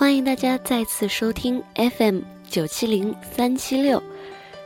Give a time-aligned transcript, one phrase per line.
[0.00, 4.02] 欢迎大家再次收听 FM 九七零三七六，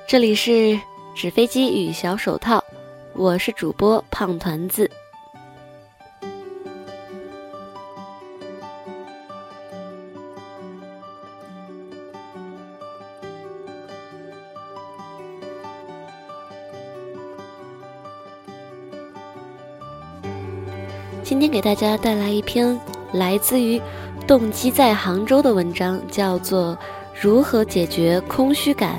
[0.06, 0.78] 这里是
[1.12, 2.62] 纸飞机与小手套，
[3.14, 4.88] 我是主播胖团子。
[21.24, 22.78] 今天给大家带来一篇
[23.12, 23.82] 来自于。
[24.26, 26.74] 动机在杭州的文章叫做
[27.20, 28.94] 《如何解决空虚感》。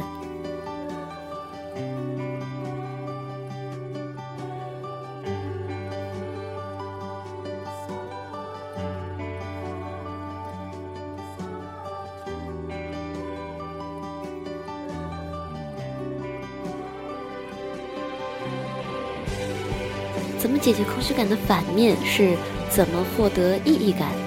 [20.38, 22.38] 怎么解决空虚感的反面是
[22.70, 24.25] 怎么获得意义感？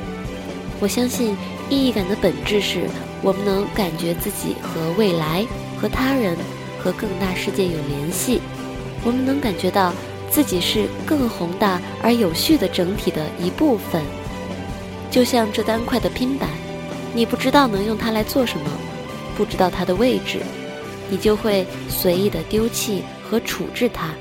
[0.81, 1.37] 我相信
[1.69, 2.89] 意义感的本质是
[3.23, 5.45] 我们能感觉自己和未来、
[5.81, 6.37] 和他人、
[6.79, 8.41] 和更大世界有联系。
[9.05, 9.93] 我们能感觉到
[10.31, 14.03] 自己是更宏大而有序的整体的一部分。
[15.11, 16.49] 就像这单块的拼板，
[17.15, 18.71] 你不知道能用它来做什么，
[19.37, 20.41] 不知道它的位置，
[21.11, 24.15] 你就会随意的丢弃和处置它。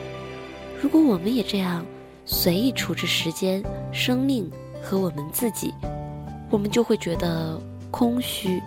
[0.81, 1.85] 如果我们也这样
[2.25, 4.49] 随意处置时间、生命
[4.81, 5.73] 和我们自己。
[6.49, 7.59] 我们就会觉得
[7.91, 8.61] 空虚，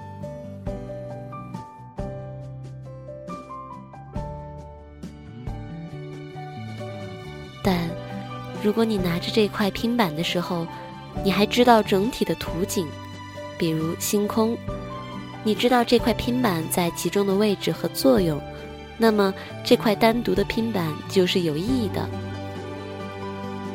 [7.64, 7.88] 但
[8.62, 10.66] 如果你拿着这块拼板的时候，
[11.24, 12.86] 你还知道整体的图景，
[13.58, 14.56] 比如星空，
[15.42, 18.38] 你知道这块拼板在其中的位置和作用，
[18.98, 19.32] 那么
[19.64, 22.06] 这块单独的拼板就是有意义的。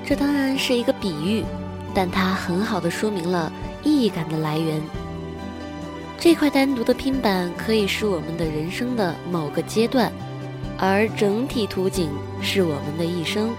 [0.06, 1.44] 这当然是一个比喻，
[1.94, 3.52] 但它很好的说明了。
[3.86, 4.82] 意义感的来源，
[6.20, 10.12] 这块单独的拼板可以是我们的人生的某个阶段，
[10.78, 12.10] 而整体图景
[12.42, 13.52] 是我们的一生。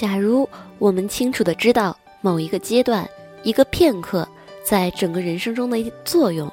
[0.00, 3.06] 假如我们清楚的知道某一个阶段、
[3.42, 4.26] 一个片刻
[4.64, 6.50] 在整个人生中的作用，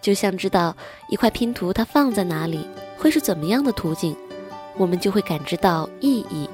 [0.00, 0.76] 就像知道
[1.08, 2.66] 一块拼图它放在哪里
[2.98, 4.16] 会是怎么样的图景，
[4.76, 6.50] 我们就会感知到意义。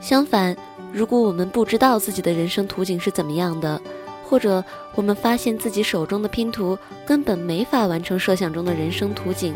[0.00, 0.56] 相反，
[0.90, 3.78] 如果我们不知道自己的人生图景是怎么样的，
[4.24, 4.64] 或者
[4.94, 9.54] 我们发现自己手中的拼图根本没法完成设想中的人生图景，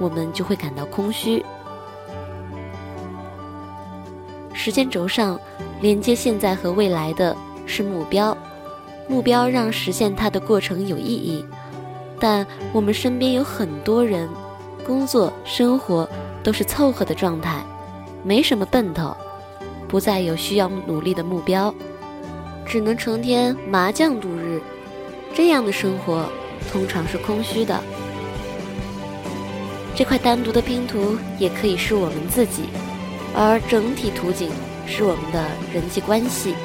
[0.00, 1.44] 我们就会感到空虚。
[4.68, 5.40] 时间轴上
[5.80, 7.34] 连接现在和未来的
[7.64, 8.36] 是目标，
[9.08, 11.42] 目标让实现它的过程有意义。
[12.20, 14.28] 但我们身边有很多人，
[14.86, 16.06] 工作生活
[16.44, 17.64] 都是凑合的状态，
[18.22, 19.16] 没什么奔头，
[19.88, 21.74] 不再有需要努力的目标，
[22.66, 24.60] 只能成天麻将度日。
[25.32, 26.28] 这样的生活
[26.70, 27.82] 通常是空虚的。
[29.96, 32.64] 这块单独的拼图也可以是我们自己。
[33.40, 34.50] 而整体图景
[34.84, 36.56] 是我们的人际关系，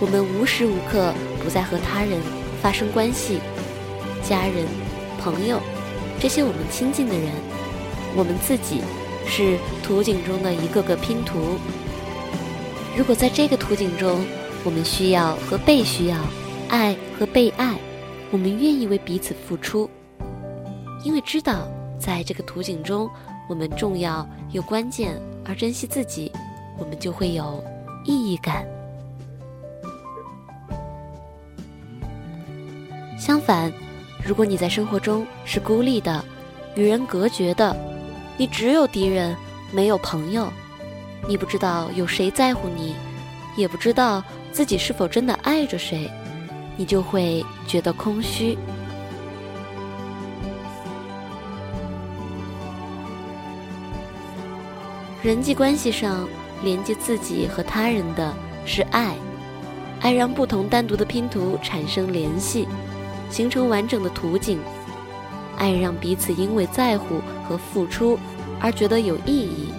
[0.00, 1.12] 我们无时无刻
[1.42, 2.18] 不在和他人
[2.62, 3.40] 发生关系，
[4.26, 4.64] 家人、
[5.20, 5.60] 朋友，
[6.18, 7.30] 这些我们亲近的人，
[8.16, 8.80] 我们自己
[9.26, 11.58] 是图景中的一个个拼图。
[12.96, 14.24] 如果在这个图景中，
[14.64, 16.16] 我们需要和被需要，
[16.70, 17.76] 爱和被爱，
[18.30, 19.90] 我们愿意为彼此付出，
[21.04, 21.68] 因为知道
[21.98, 23.10] 在这个图景中。
[23.46, 26.32] 我们重要又关键，而珍惜自己，
[26.78, 27.62] 我们就会有
[28.04, 28.66] 意义感。
[33.18, 33.72] 相反，
[34.24, 36.24] 如果你在生活中是孤立的、
[36.74, 37.74] 与人隔绝的，
[38.36, 39.36] 你只有敌人，
[39.72, 40.52] 没有朋友，
[41.28, 42.94] 你不知道有谁在乎你，
[43.56, 46.10] 也不知道自己是否真的爱着谁，
[46.76, 48.58] 你就会觉得空虚。
[55.24, 56.28] 人际关系上，
[56.62, 58.30] 连接自己和他人的
[58.66, 59.16] 是爱，
[60.02, 62.68] 爱让不同单独的拼图产生联系，
[63.30, 64.58] 形成完整的图景。
[65.56, 68.18] 爱让彼此因为在乎和付出
[68.60, 69.72] 而觉得有意义。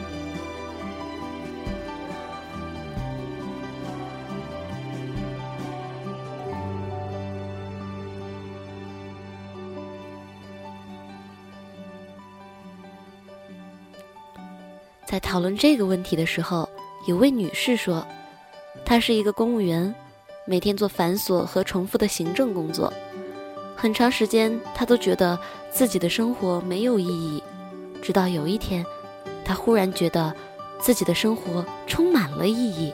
[15.15, 16.69] 在讨论这个问题的时候，
[17.07, 18.05] 有位女士说
[18.83, 19.95] ：“她是一个公务员，
[20.45, 22.91] 每天做繁琐和重复的行政工作，
[23.77, 25.39] 很长时间她都觉得
[25.71, 27.41] 自己的生活没有意义。
[28.01, 28.85] 直到有一天，
[29.45, 30.35] 他忽然觉得
[30.79, 32.93] 自己的生活充满了意义，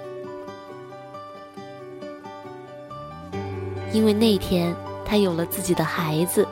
[3.92, 6.48] 因为那天他有了自己的孩子，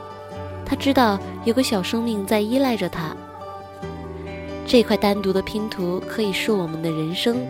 [0.66, 3.16] 他知道有个小生命在依赖着他。
[4.70, 7.44] 这块单独的拼图可以是我们的人生，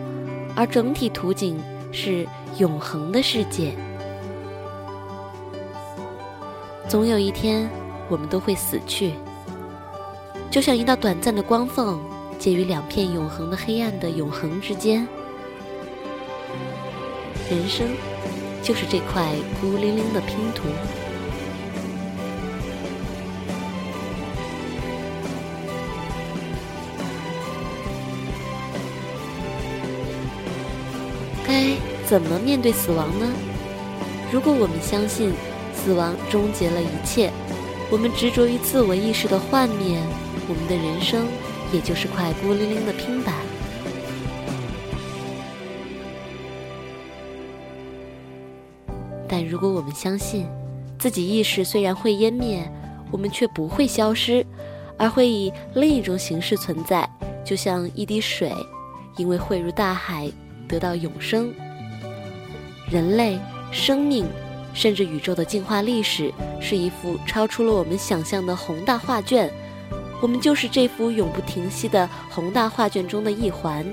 [0.55, 2.27] 而整体图景是
[2.57, 3.75] 永恒的世界。
[6.89, 7.69] 总有一天，
[8.09, 9.13] 我们都会死去。
[10.49, 12.01] 就像一道短暂的光缝，
[12.39, 15.07] 介于两片永恒的黑暗的永恒之间。
[17.51, 17.87] 人生
[18.63, 19.31] 就是这块
[19.61, 20.63] 孤零零的拼图。
[31.61, 31.77] 该
[32.07, 33.31] 怎么面对死亡呢？
[34.31, 35.31] 如果我们相信
[35.75, 37.31] 死亡终结了一切，
[37.91, 40.01] 我们执着于自我意识的幻灭。
[40.49, 41.27] 我们的人生
[41.71, 43.35] 也就是块孤零零的拼板，
[49.27, 50.47] 但如果我们相信
[50.97, 52.69] 自己意识虽然会湮灭，
[53.11, 54.43] 我们却不会消失，
[54.97, 57.07] 而会以另一种形式存在，
[57.45, 58.51] 就像一滴水，
[59.15, 60.29] 因为汇入大海
[60.71, 61.53] 得到永生。
[62.89, 63.37] 人类、
[63.71, 64.25] 生命，
[64.73, 69.51] 甚至宇宙的进化历史，是一幅超出了我们想象的宏大画卷。
[70.21, 73.85] 我们就是这幅永不停息的宏大画卷中的一环。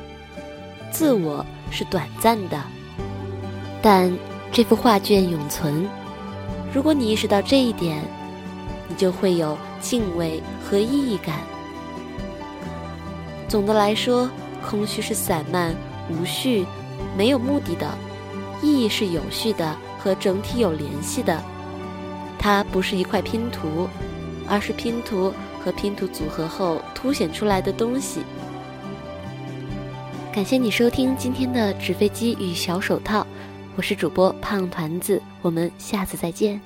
[0.93, 2.63] 自我是短暂的，
[3.83, 4.17] 但
[4.53, 5.89] 这幅画卷永存。
[6.73, 8.03] 如果你意识到这一点，
[8.89, 11.41] 你就会有敬畏和意义感。
[13.49, 14.31] 总的来说，
[14.69, 15.75] 空虚是散漫、
[16.11, 16.67] 无序、
[17.17, 17.87] 没有目的的；
[18.63, 21.43] 意义是有序的和整体有联系的。
[22.39, 23.89] 它不是一块拼图，
[24.49, 25.33] 而是拼图。
[25.61, 28.23] 和拼图组合后凸显出来的东西。
[30.33, 33.27] 感谢你收听今天的纸飞机与小手套，
[33.75, 36.59] 我是主播胖团子，我们下次再见。